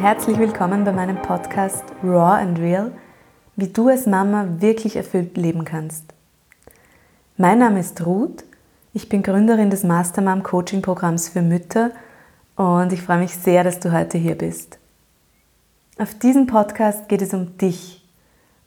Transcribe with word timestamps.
Herzlich 0.00 0.38
willkommen 0.38 0.84
bei 0.84 0.92
meinem 0.92 1.20
Podcast 1.20 1.84
Raw 2.02 2.40
and 2.40 2.58
Real, 2.58 2.90
wie 3.56 3.68
du 3.68 3.88
als 3.88 4.06
Mama 4.06 4.48
wirklich 4.56 4.96
erfüllt 4.96 5.36
leben 5.36 5.66
kannst. 5.66 6.14
Mein 7.36 7.58
Name 7.58 7.80
ist 7.80 8.06
Ruth, 8.06 8.44
ich 8.94 9.10
bin 9.10 9.22
Gründerin 9.22 9.68
des 9.68 9.84
Mastermom 9.84 10.42
Coaching 10.42 10.80
Programms 10.80 11.28
für 11.28 11.42
Mütter 11.42 11.90
und 12.56 12.94
ich 12.94 13.02
freue 13.02 13.18
mich 13.18 13.36
sehr, 13.36 13.62
dass 13.62 13.78
du 13.78 13.92
heute 13.92 14.16
hier 14.16 14.36
bist. 14.36 14.78
Auf 15.98 16.14
diesem 16.14 16.46
Podcast 16.46 17.10
geht 17.10 17.20
es 17.20 17.34
um 17.34 17.58
dich 17.58 18.02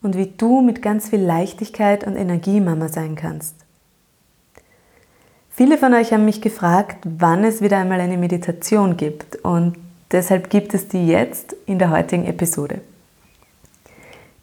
und 0.04 0.16
wie 0.16 0.28
du 0.28 0.62
mit 0.62 0.84
ganz 0.84 1.10
viel 1.10 1.22
Leichtigkeit 1.22 2.06
und 2.06 2.16
Energie 2.16 2.62
Mama 2.62 2.90
sein 2.90 3.16
kannst. 3.16 3.56
Viele 5.50 5.80
von 5.80 5.96
euch 5.96 6.14
haben 6.14 6.26
mich 6.26 6.42
gefragt, 6.42 7.04
wann 7.06 7.44
es 7.44 7.60
wieder 7.60 7.80
einmal 7.80 8.02
eine 8.02 8.20
Meditation 8.20 8.98
gibt 8.98 9.38
und 9.38 9.78
deshalb 10.14 10.50
gibt 10.50 10.74
es 10.74 10.88
die 10.88 11.08
jetzt 11.08 11.54
in 11.66 11.80
der 11.80 11.90
heutigen 11.90 12.26
Episode. 12.26 12.82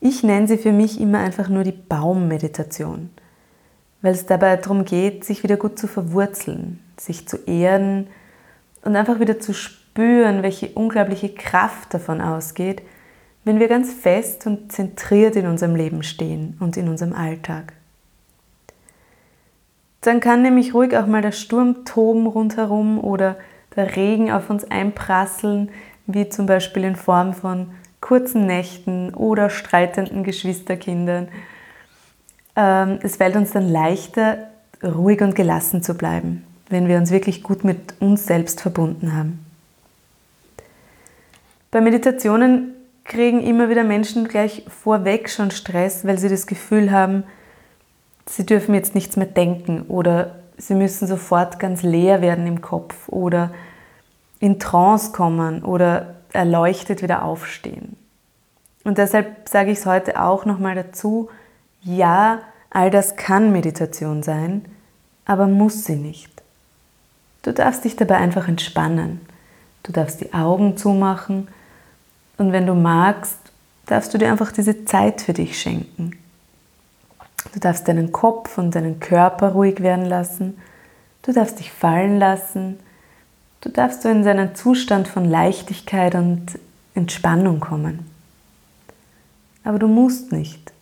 Ich 0.00 0.22
nenne 0.22 0.48
sie 0.48 0.58
für 0.58 0.72
mich 0.72 1.00
immer 1.00 1.18
einfach 1.18 1.48
nur 1.48 1.64
die 1.64 1.72
Baummeditation, 1.72 3.10
weil 4.02 4.12
es 4.12 4.26
dabei 4.26 4.56
darum 4.56 4.84
geht, 4.84 5.24
sich 5.24 5.42
wieder 5.42 5.56
gut 5.56 5.78
zu 5.78 5.86
verwurzeln, 5.86 6.80
sich 6.98 7.28
zu 7.28 7.36
erden 7.46 8.08
und 8.82 8.96
einfach 8.96 9.20
wieder 9.20 9.40
zu 9.40 9.54
spüren, 9.54 10.42
welche 10.42 10.70
unglaubliche 10.70 11.28
Kraft 11.34 11.94
davon 11.94 12.20
ausgeht, 12.20 12.82
wenn 13.44 13.60
wir 13.60 13.68
ganz 13.68 13.92
fest 13.92 14.46
und 14.46 14.72
zentriert 14.72 15.36
in 15.36 15.46
unserem 15.46 15.74
Leben 15.74 16.02
stehen 16.02 16.56
und 16.60 16.76
in 16.76 16.88
unserem 16.88 17.12
Alltag. 17.12 17.74
Dann 20.00 20.20
kann 20.20 20.42
nämlich 20.42 20.72
ruhig 20.72 20.96
auch 20.96 21.06
mal 21.06 21.22
der 21.22 21.32
Sturm 21.32 21.84
toben 21.84 22.26
rundherum 22.26 23.02
oder 23.02 23.36
der 23.76 23.96
Regen 23.96 24.30
auf 24.30 24.50
uns 24.50 24.70
einprasseln, 24.70 25.70
wie 26.06 26.28
zum 26.28 26.46
Beispiel 26.46 26.84
in 26.84 26.96
Form 26.96 27.34
von 27.34 27.70
kurzen 28.00 28.46
Nächten 28.46 29.14
oder 29.14 29.50
streitenden 29.50 30.24
Geschwisterkindern. 30.24 31.28
Ähm, 32.56 32.98
es 33.02 33.16
fällt 33.16 33.36
uns 33.36 33.52
dann 33.52 33.68
leichter, 33.68 34.48
ruhig 34.82 35.20
und 35.20 35.34
gelassen 35.34 35.82
zu 35.82 35.94
bleiben, 35.94 36.44
wenn 36.68 36.88
wir 36.88 36.96
uns 36.96 37.10
wirklich 37.10 37.42
gut 37.42 37.64
mit 37.64 37.94
uns 38.00 38.26
selbst 38.26 38.60
verbunden 38.60 39.14
haben. 39.14 39.44
Bei 41.70 41.80
Meditationen 41.80 42.74
kriegen 43.04 43.42
immer 43.42 43.68
wieder 43.68 43.84
Menschen 43.84 44.26
gleich 44.26 44.64
vorweg 44.68 45.28
schon 45.28 45.50
Stress, 45.50 46.04
weil 46.04 46.18
sie 46.18 46.28
das 46.28 46.46
Gefühl 46.46 46.90
haben, 46.90 47.24
sie 48.26 48.46
dürfen 48.46 48.74
jetzt 48.74 48.94
nichts 48.94 49.16
mehr 49.16 49.26
denken 49.26 49.82
oder 49.82 50.39
sie 50.60 50.74
müssen 50.74 51.06
sofort 51.06 51.58
ganz 51.58 51.82
leer 51.82 52.20
werden 52.20 52.46
im 52.46 52.60
Kopf 52.60 53.08
oder 53.08 53.50
in 54.38 54.58
Trance 54.58 55.12
kommen 55.12 55.64
oder 55.64 56.14
erleuchtet 56.32 57.02
wieder 57.02 57.24
aufstehen. 57.24 57.96
Und 58.84 58.98
deshalb 58.98 59.48
sage 59.48 59.70
ich 59.70 59.78
es 59.78 59.86
heute 59.86 60.20
auch 60.20 60.44
nochmal 60.44 60.74
dazu, 60.74 61.28
ja, 61.82 62.40
all 62.70 62.90
das 62.90 63.16
kann 63.16 63.52
Meditation 63.52 64.22
sein, 64.22 64.64
aber 65.24 65.46
muss 65.46 65.84
sie 65.84 65.96
nicht. 65.96 66.30
Du 67.42 67.52
darfst 67.52 67.84
dich 67.84 67.96
dabei 67.96 68.16
einfach 68.16 68.48
entspannen. 68.48 69.20
Du 69.82 69.92
darfst 69.92 70.20
die 70.20 70.34
Augen 70.34 70.76
zumachen 70.76 71.48
und 72.36 72.52
wenn 72.52 72.66
du 72.66 72.74
magst, 72.74 73.38
darfst 73.86 74.12
du 74.12 74.18
dir 74.18 74.30
einfach 74.30 74.52
diese 74.52 74.84
Zeit 74.84 75.22
für 75.22 75.32
dich 75.32 75.58
schenken. 75.60 76.19
Du 77.52 77.58
darfst 77.58 77.88
deinen 77.88 78.12
Kopf 78.12 78.58
und 78.58 78.74
deinen 78.74 79.00
Körper 79.00 79.52
ruhig 79.52 79.80
werden 79.80 80.04
lassen. 80.04 80.58
Du 81.22 81.32
darfst 81.32 81.58
dich 81.58 81.72
fallen 81.72 82.18
lassen. 82.18 82.78
Du 83.60 83.68
darfst 83.70 84.02
so 84.02 84.08
in 84.08 84.24
seinen 84.24 84.54
Zustand 84.54 85.08
von 85.08 85.24
Leichtigkeit 85.24 86.14
und 86.14 86.58
Entspannung 86.94 87.60
kommen. 87.60 88.06
Aber 89.64 89.78
du 89.78 89.88
musst 89.88 90.32
nicht. 90.32 90.72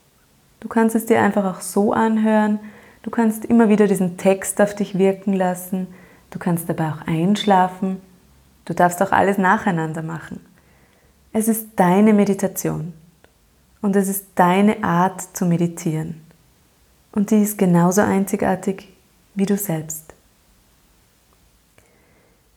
Du 0.61 0.69
kannst 0.69 0.95
es 0.95 1.07
dir 1.07 1.21
einfach 1.21 1.45
auch 1.45 1.61
so 1.61 1.93
anhören. 1.93 2.61
Du 3.03 3.11
kannst 3.11 3.45
immer 3.45 3.69
wieder 3.69 3.87
diesen 3.87 4.17
Text 4.17 4.61
auf 4.61 4.75
dich 4.75 4.99
wirken 4.99 5.33
lassen. 5.33 5.87
Du 6.31 6.39
kannst 6.39 6.69
dabei 6.69 6.91
auch 6.91 7.07
einschlafen. 7.07 8.01
Du 8.65 8.75
darfst 8.75 9.03
auch 9.03 9.13
alles 9.13 9.39
nacheinander 9.39 10.03
machen. 10.03 10.45
Es 11.33 11.49
ist 11.49 11.69
deine 11.77 12.13
Meditation 12.13 12.93
und 13.81 13.97
es 13.97 14.09
ist 14.09 14.27
deine 14.35 14.83
Art 14.83 15.37
zu 15.37 15.47
meditieren 15.47 16.28
und 17.19 17.33
die 17.33 17.43
ist 17.43 17.59
genauso 17.59 18.01
einzigartig 18.01 18.87
wie 19.35 19.45
du 19.45 19.57
selbst. 19.57 20.15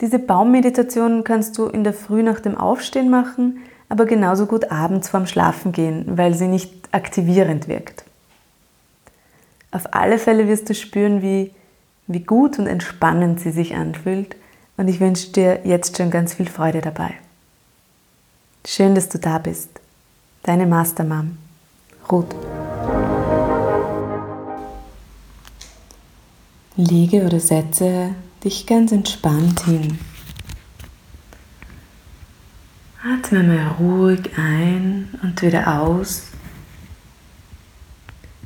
Diese 0.01 0.19
Baummeditation 0.19 1.23
kannst 1.23 1.57
du 1.57 1.65
in 1.65 1.83
der 1.83 1.95
Früh 1.95 2.21
nach 2.21 2.39
dem 2.39 2.55
Aufstehen 2.55 3.09
machen, 3.09 3.57
aber 3.89 4.05
genauso 4.05 4.45
gut 4.45 4.71
abends 4.71 5.09
vorm 5.09 5.25
Schlafen 5.25 5.71
gehen, 5.71 6.05
weil 6.15 6.35
sie 6.35 6.47
nicht 6.47 6.71
aktivierend 6.91 7.67
wirkt. 7.67 8.03
Auf 9.71 9.95
alle 9.95 10.19
Fälle 10.19 10.47
wirst 10.47 10.69
du 10.69 10.75
spüren, 10.75 11.23
wie, 11.23 11.49
wie 12.05 12.19
gut 12.19 12.59
und 12.59 12.67
entspannend 12.67 13.39
sie 13.39 13.51
sich 13.51 13.73
anfühlt 13.75 14.35
und 14.77 14.87
ich 14.87 14.99
wünsche 14.99 15.31
dir 15.31 15.61
jetzt 15.63 15.97
schon 15.97 16.11
ganz 16.11 16.35
viel 16.35 16.47
Freude 16.47 16.81
dabei. 16.81 17.15
Schön, 18.63 18.93
dass 18.93 19.09
du 19.09 19.17
da 19.17 19.39
bist. 19.39 19.71
Deine 20.43 20.67
Mastermom, 20.67 21.39
Ruth. 22.11 22.35
Liege 26.77 27.25
oder 27.25 27.41
setze 27.41 28.15
dich 28.45 28.65
ganz 28.65 28.93
entspannt 28.93 29.65
hin. 29.65 29.99
Atme 33.03 33.43
mal 33.43 33.67
ruhig 33.77 34.29
ein 34.37 35.09
und 35.21 35.41
wieder 35.41 35.81
aus 35.81 36.27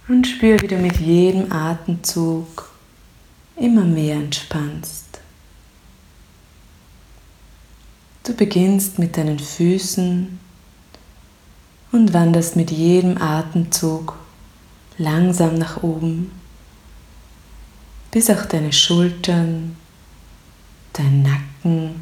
und 0.07 0.25
spüre, 0.25 0.59
wie 0.61 0.67
du 0.67 0.77
mit 0.77 0.99
jedem 0.99 1.51
Atemzug 1.51 2.71
immer 3.57 3.83
mehr 3.83 4.15
entspannst. 4.15 5.19
Du 8.23 8.33
beginnst 8.33 8.97
mit 8.97 9.17
deinen 9.17 9.37
Füßen 9.37 10.39
und 11.91 12.13
wanderst 12.13 12.55
mit 12.55 12.71
jedem 12.71 13.21
Atemzug 13.21 14.17
langsam 14.97 15.59
nach 15.59 15.83
oben 15.83 16.31
bis 18.15 18.29
auch 18.29 18.45
deine 18.45 18.71
Schultern, 18.71 19.75
dein 20.93 21.21
Nacken 21.21 22.01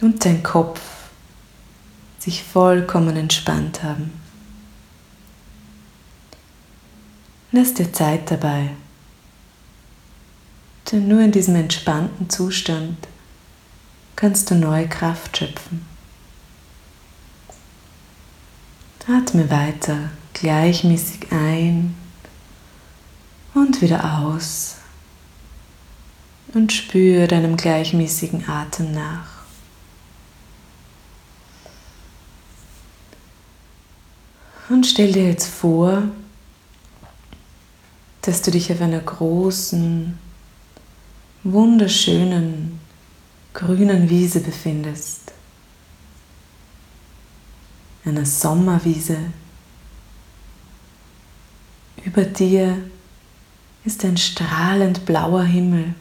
und 0.00 0.24
dein 0.24 0.42
Kopf 0.42 0.80
sich 2.18 2.42
vollkommen 2.42 3.16
entspannt 3.16 3.84
haben. 3.84 4.20
Lass 7.52 7.74
dir 7.74 7.92
Zeit 7.92 8.28
dabei, 8.28 8.70
denn 10.90 11.06
nur 11.06 11.20
in 11.20 11.30
diesem 11.30 11.54
entspannten 11.54 12.28
Zustand 12.28 12.98
kannst 14.16 14.50
du 14.50 14.56
neue 14.56 14.88
Kraft 14.88 15.36
schöpfen. 15.36 15.86
Atme 19.06 19.48
weiter 19.52 20.10
gleichmäßig 20.32 21.30
ein 21.30 21.94
und 23.56 23.80
wieder 23.80 24.18
aus 24.18 24.76
und 26.52 26.72
spüre 26.72 27.26
deinem 27.26 27.56
gleichmäßigen 27.56 28.48
Atem 28.48 28.92
nach. 28.92 29.28
Und 34.68 34.86
stell 34.86 35.12
dir 35.12 35.28
jetzt 35.28 35.48
vor, 35.48 36.02
dass 38.22 38.42
du 38.42 38.50
dich 38.50 38.70
auf 38.72 38.80
einer 38.80 39.00
großen, 39.00 40.18
wunderschönen, 41.44 42.78
grünen 43.54 44.10
Wiese 44.10 44.40
befindest. 44.40 45.32
Einer 48.04 48.26
Sommerwiese. 48.26 49.18
Über 52.04 52.24
dir 52.24 52.90
ist 53.86 54.04
ein 54.04 54.16
strahlend 54.16 55.06
blauer 55.06 55.44
Himmel, 55.44 55.94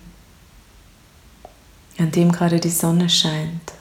an 1.99 2.11
dem 2.11 2.31
gerade 2.31 2.59
die 2.59 2.71
Sonne 2.71 3.09
scheint. 3.09 3.73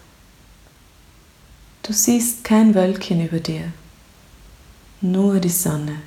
Du 1.82 1.92
siehst 1.92 2.44
kein 2.44 2.74
Wölkchen 2.74 3.26
über 3.26 3.40
dir, 3.40 3.72
nur 5.00 5.40
die 5.40 5.48
Sonne. 5.48 6.02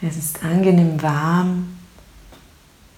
Es 0.00 0.16
ist 0.16 0.42
angenehm 0.42 1.00
warm 1.02 1.76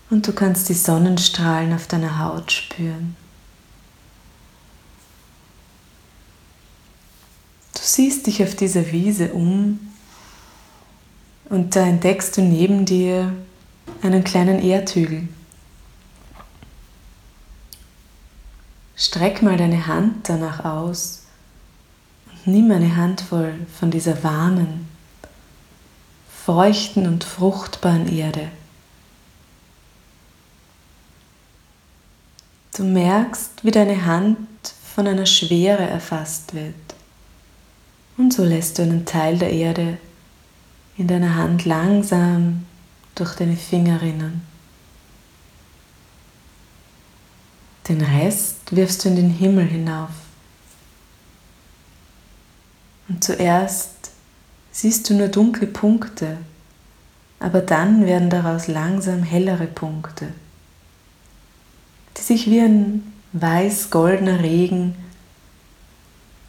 und 0.08 0.26
du 0.26 0.32
kannst 0.32 0.68
die 0.68 0.74
Sonnenstrahlen 0.74 1.72
auf 1.72 1.88
deiner 1.88 2.18
Haut 2.20 2.52
spüren. 2.52 3.16
Du 7.74 7.80
siehst 7.82 8.26
dich 8.26 8.42
auf 8.42 8.54
dieser 8.54 8.92
Wiese 8.92 9.32
um 9.32 9.87
und 11.48 11.76
da 11.76 11.86
entdeckst 11.86 12.36
du 12.36 12.42
neben 12.42 12.84
dir 12.84 13.32
einen 14.02 14.24
kleinen 14.24 14.62
Erdhügel. 14.62 15.28
streck 18.98 19.42
mal 19.42 19.56
deine 19.56 19.86
Hand 19.86 20.28
danach 20.28 20.64
aus 20.64 21.22
und 22.30 22.52
nimm 22.52 22.70
eine 22.72 22.96
Handvoll 22.96 23.54
von 23.78 23.90
dieser 23.90 24.24
warmen, 24.24 24.88
feuchten 26.44 27.06
und 27.06 27.22
fruchtbaren 27.22 28.12
Erde. 28.12 28.50
Du 32.76 32.82
merkst, 32.84 33.64
wie 33.64 33.70
deine 33.70 34.04
Hand 34.04 34.38
von 34.94 35.06
einer 35.06 35.26
Schwere 35.26 35.82
erfasst 35.82 36.54
wird. 36.54 36.74
Und 38.16 38.32
so 38.32 38.44
lässt 38.44 38.78
du 38.78 38.82
einen 38.82 39.04
Teil 39.04 39.38
der 39.38 39.52
Erde 39.52 39.98
in 40.98 41.06
deiner 41.06 41.36
Hand 41.36 41.64
langsam 41.64 42.66
durch 43.14 43.34
deine 43.36 43.56
Finger 43.56 44.02
rinnen. 44.02 44.42
Den 47.88 48.02
Rest 48.02 48.76
wirfst 48.76 49.04
du 49.04 49.08
in 49.08 49.16
den 49.16 49.30
Himmel 49.30 49.66
hinauf. 49.66 50.10
Und 53.08 53.24
zuerst 53.24 54.10
siehst 54.72 55.08
du 55.08 55.14
nur 55.14 55.28
dunkle 55.28 55.66
Punkte, 55.66 56.36
aber 57.40 57.62
dann 57.62 58.04
werden 58.04 58.28
daraus 58.28 58.66
langsam 58.66 59.22
hellere 59.22 59.66
Punkte, 59.66 60.32
die 62.16 62.22
sich 62.22 62.50
wie 62.50 62.60
ein 62.60 63.12
weiß-goldener 63.32 64.40
Regen 64.42 64.96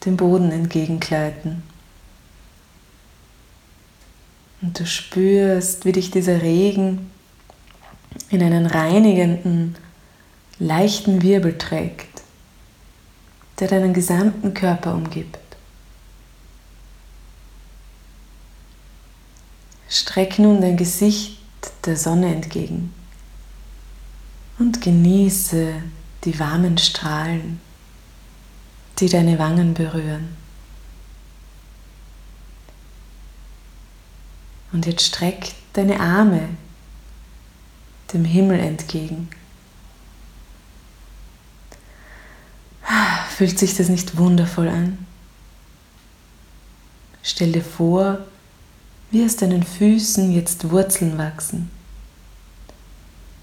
dem 0.04 0.16
Boden 0.16 0.50
entgegengleiten. 0.50 1.69
Und 4.62 4.78
du 4.78 4.86
spürst, 4.86 5.84
wie 5.84 5.92
dich 5.92 6.10
dieser 6.10 6.42
Regen 6.42 7.10
in 8.28 8.42
einen 8.42 8.66
reinigenden, 8.66 9.76
leichten 10.58 11.22
Wirbel 11.22 11.56
trägt, 11.56 12.22
der 13.58 13.68
deinen 13.68 13.94
gesamten 13.94 14.52
Körper 14.52 14.94
umgibt. 14.94 15.38
Streck 19.88 20.38
nun 20.38 20.60
dein 20.60 20.76
Gesicht 20.76 21.40
der 21.84 21.96
Sonne 21.96 22.32
entgegen 22.32 22.92
und 24.58 24.80
genieße 24.80 25.72
die 26.24 26.38
warmen 26.38 26.78
Strahlen, 26.78 27.60
die 28.98 29.08
deine 29.08 29.38
Wangen 29.38 29.74
berühren. 29.74 30.39
Und 34.72 34.86
jetzt 34.86 35.04
streck 35.04 35.52
deine 35.72 36.00
Arme 36.00 36.48
dem 38.12 38.24
Himmel 38.24 38.60
entgegen. 38.60 39.28
Fühlt 43.36 43.58
sich 43.58 43.74
das 43.74 43.88
nicht 43.88 44.18
wundervoll 44.18 44.68
an? 44.68 45.06
Stell 47.22 47.52
dir 47.52 47.64
vor, 47.64 48.18
wie 49.10 49.24
aus 49.24 49.36
deinen 49.36 49.62
Füßen 49.62 50.32
jetzt 50.32 50.70
Wurzeln 50.70 51.16
wachsen 51.18 51.70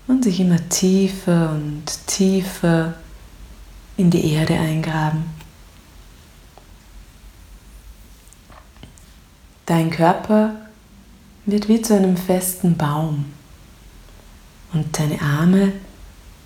und 0.08 0.24
sich 0.24 0.40
immer 0.40 0.70
tiefer 0.70 1.50
und 1.52 1.86
tiefer 2.08 2.94
in 3.98 4.12
die 4.12 4.34
Erde 4.34 4.54
eingraben. 4.54 5.26
Dein 9.66 9.90
Körper 9.90 10.67
wird 11.48 11.70
wie 11.70 11.82
zu 11.82 11.96
einem 11.96 12.18
festen 12.18 12.78
Baum 12.78 13.26
und 14.74 15.00
deine 15.00 15.20
Arme 15.22 15.72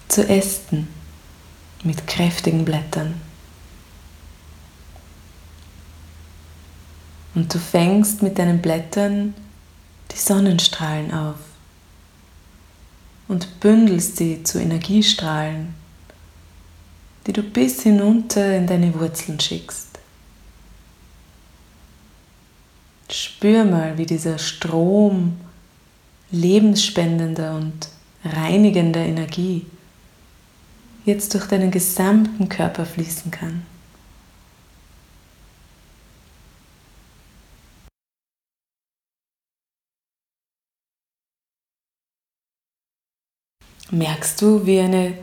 zu 0.08 0.28
Ästen 0.28 0.88
mit 1.84 2.06
kräftigen 2.06 2.64
Blättern. 2.64 3.16
Und 7.34 7.54
du 7.54 7.60
fängst 7.60 8.22
mit 8.22 8.38
deinen 8.38 8.62
Blättern 8.62 9.34
die 10.12 10.18
Sonnenstrahlen 10.18 11.12
auf 11.14 11.38
und 13.28 13.60
bündelst 13.60 14.18
sie 14.18 14.44
zu 14.44 14.60
Energiestrahlen, 14.60 15.74
die 17.26 17.34
du 17.34 17.42
bis 17.42 17.82
hinunter 17.82 18.56
in 18.56 18.68
deine 18.68 18.94
Wurzeln 18.94 19.40
schickst. 19.40 19.91
Spür 23.14 23.66
mal, 23.66 23.98
wie 23.98 24.06
dieser 24.06 24.38
Strom 24.38 25.38
lebensspendender 26.32 27.56
und 27.56 27.90
reinigender 28.24 29.02
Energie 29.02 29.66
jetzt 31.06 31.34
durch 31.34 31.48
deinen 31.48 31.72
gesamten 31.72 32.48
Körper 32.48 32.86
fließen 32.86 33.32
kann. 33.32 33.64
merkst 43.92 44.42
du, 44.42 44.66
wie 44.66 44.80
eine 44.80 45.18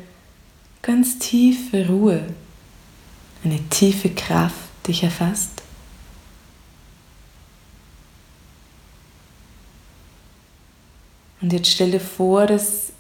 ganz 0.83 1.19
tiefe 1.19 1.89
Ruhe, 1.89 2.23
eine 3.45 3.61
tiefe 3.71 4.11
Kraft 4.11 4.87
dich 4.87 5.03
erfasst. 5.03 5.58
Und 11.41 11.53
jetzt 11.53 11.71
stell 11.71 11.93
dir 11.93 12.01
vor, 12.01 12.47
dass 12.47 12.93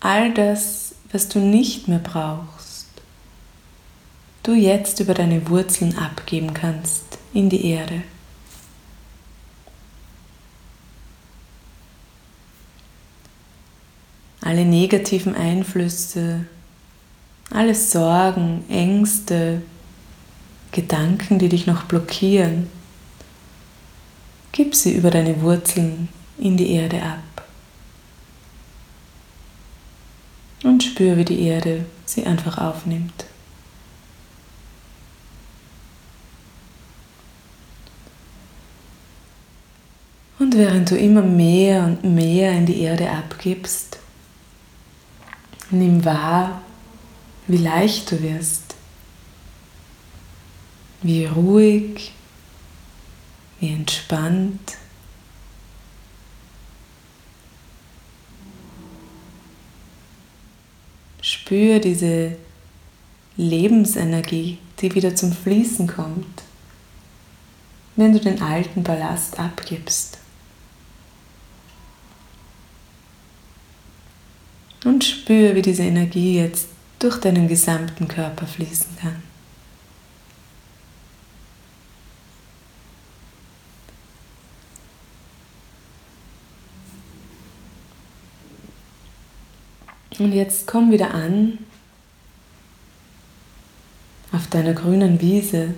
all 0.00 0.32
das, 0.32 0.94
was 1.10 1.28
du 1.28 1.38
nicht 1.38 1.88
mehr 1.88 2.00
brauchst, 2.00 2.86
du 4.42 4.52
jetzt 4.52 5.00
über 5.00 5.14
deine 5.14 5.48
Wurzeln 5.48 5.96
abgeben 5.96 6.54
kannst 6.54 7.18
in 7.32 7.48
die 7.48 7.66
Erde. 7.66 8.02
alle 14.48 14.64
negativen 14.64 15.34
Einflüsse, 15.34 16.46
alle 17.50 17.74
Sorgen, 17.74 18.64
Ängste, 18.70 19.60
Gedanken, 20.72 21.38
die 21.38 21.50
dich 21.50 21.66
noch 21.66 21.82
blockieren, 21.84 22.66
gib 24.52 24.74
sie 24.74 24.94
über 24.94 25.10
deine 25.10 25.42
Wurzeln 25.42 26.08
in 26.38 26.56
die 26.56 26.70
Erde 26.70 27.02
ab. 27.02 27.46
Und 30.64 30.87
spür, 30.98 31.16
wie 31.16 31.24
die 31.24 31.42
Erde 31.42 31.84
sie 32.06 32.26
einfach 32.26 32.58
aufnimmt. 32.58 33.24
Und 40.40 40.56
während 40.56 40.90
du 40.90 40.96
immer 40.96 41.22
mehr 41.22 41.84
und 41.84 42.02
mehr 42.02 42.52
in 42.52 42.66
die 42.66 42.80
Erde 42.80 43.10
abgibst, 43.10 43.98
Nimm 45.70 46.02
wahr, 46.02 46.62
wie 47.46 47.58
leicht 47.58 48.10
du 48.10 48.22
wirst, 48.22 48.74
wie 51.02 51.26
ruhig, 51.26 52.12
wie 53.60 53.74
entspannt. 53.74 54.78
Spür 61.48 61.78
diese 61.78 62.36
Lebensenergie, 63.38 64.58
die 64.80 64.94
wieder 64.94 65.16
zum 65.16 65.32
Fließen 65.32 65.86
kommt, 65.86 66.42
wenn 67.96 68.12
du 68.12 68.20
den 68.20 68.42
alten 68.42 68.82
Ballast 68.82 69.40
abgibst. 69.40 70.18
Und 74.84 75.04
spür, 75.04 75.54
wie 75.54 75.62
diese 75.62 75.84
Energie 75.84 76.36
jetzt 76.36 76.68
durch 76.98 77.16
deinen 77.16 77.48
gesamten 77.48 78.08
Körper 78.08 78.46
fließen 78.46 78.98
kann. 79.00 79.22
Und 90.18 90.32
jetzt 90.32 90.66
komm 90.66 90.90
wieder 90.90 91.14
an 91.14 91.58
auf 94.32 94.46
deiner 94.48 94.72
grünen 94.72 95.20
Wiese. 95.20 95.74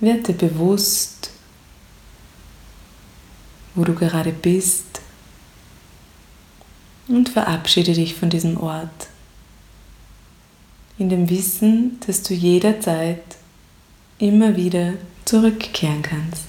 Werde 0.00 0.32
bewusst, 0.32 1.30
wo 3.74 3.84
du 3.84 3.94
gerade 3.94 4.32
bist 4.32 5.00
und 7.08 7.28
verabschiede 7.28 7.94
dich 7.94 8.14
von 8.14 8.30
diesem 8.30 8.58
Ort. 8.58 9.08
In 10.98 11.08
dem 11.08 11.30
Wissen, 11.30 11.98
dass 12.06 12.22
du 12.22 12.34
jederzeit 12.34 13.22
immer 14.18 14.56
wieder 14.56 14.94
zurückkehren 15.24 16.02
kannst, 16.02 16.46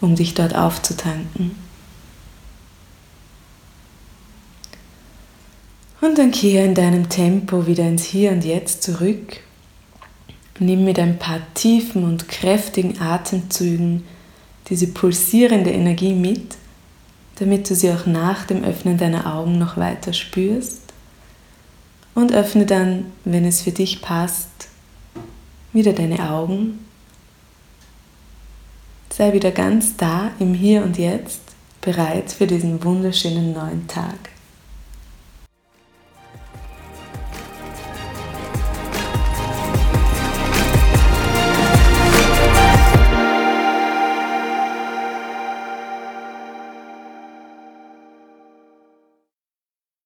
um 0.00 0.14
dich 0.14 0.34
dort 0.34 0.54
aufzutanken. 0.54 1.65
Und 6.00 6.18
dann 6.18 6.30
kehre 6.30 6.64
in 6.64 6.74
deinem 6.74 7.08
Tempo 7.08 7.66
wieder 7.66 7.84
ins 7.84 8.04
Hier 8.04 8.30
und 8.30 8.44
Jetzt 8.44 8.82
zurück. 8.82 9.40
Nimm 10.58 10.84
mit 10.84 10.98
ein 10.98 11.18
paar 11.18 11.40
tiefen 11.54 12.04
und 12.04 12.28
kräftigen 12.28 13.00
Atemzügen 13.00 14.04
diese 14.68 14.88
pulsierende 14.88 15.70
Energie 15.70 16.12
mit, 16.12 16.56
damit 17.38 17.68
du 17.70 17.74
sie 17.74 17.92
auch 17.92 18.06
nach 18.06 18.44
dem 18.46 18.64
Öffnen 18.64 18.98
deiner 18.98 19.34
Augen 19.34 19.58
noch 19.58 19.76
weiter 19.76 20.12
spürst. 20.12 20.80
Und 22.14 22.32
öffne 22.32 22.64
dann, 22.66 23.06
wenn 23.24 23.44
es 23.44 23.62
für 23.62 23.72
dich 23.72 24.00
passt, 24.00 24.68
wieder 25.72 25.92
deine 25.92 26.30
Augen. 26.30 26.78
Sei 29.10 29.32
wieder 29.32 29.50
ganz 29.50 29.96
da 29.96 30.30
im 30.38 30.54
Hier 30.54 30.82
und 30.82 30.98
Jetzt, 30.98 31.40
bereit 31.82 32.32
für 32.32 32.46
diesen 32.46 32.82
wunderschönen 32.82 33.52
neuen 33.52 33.86
Tag. 33.86 34.35